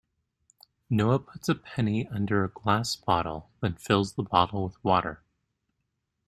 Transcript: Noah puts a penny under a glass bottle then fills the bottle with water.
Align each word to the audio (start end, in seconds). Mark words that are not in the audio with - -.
Noah 0.89 1.19
puts 1.19 1.47
a 1.47 1.53
penny 1.53 2.07
under 2.07 2.43
a 2.43 2.49
glass 2.49 2.95
bottle 2.95 3.51
then 3.61 3.75
fills 3.75 4.13
the 4.13 4.23
bottle 4.23 4.63
with 4.63 4.83
water. 4.83 5.21